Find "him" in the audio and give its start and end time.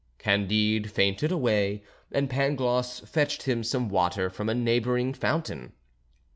3.43-3.63